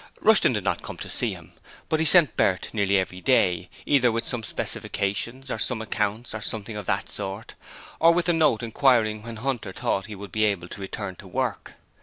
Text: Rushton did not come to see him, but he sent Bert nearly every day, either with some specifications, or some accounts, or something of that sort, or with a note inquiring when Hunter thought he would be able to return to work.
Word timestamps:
Rushton 0.19 0.53
did 0.53 0.63
not 0.63 0.81
come 0.81 0.97
to 0.97 1.09
see 1.11 1.33
him, 1.35 1.51
but 1.87 1.99
he 1.99 2.07
sent 2.07 2.35
Bert 2.35 2.69
nearly 2.73 2.97
every 2.97 3.21
day, 3.21 3.69
either 3.85 4.11
with 4.11 4.25
some 4.25 4.41
specifications, 4.41 5.51
or 5.51 5.59
some 5.59 5.79
accounts, 5.79 6.33
or 6.33 6.41
something 6.41 6.75
of 6.75 6.87
that 6.87 7.07
sort, 7.07 7.53
or 7.99 8.11
with 8.11 8.27
a 8.27 8.33
note 8.33 8.63
inquiring 8.63 9.21
when 9.21 9.35
Hunter 9.35 9.71
thought 9.71 10.07
he 10.07 10.15
would 10.15 10.31
be 10.31 10.45
able 10.45 10.69
to 10.69 10.81
return 10.81 11.17
to 11.17 11.27
work. 11.27 11.73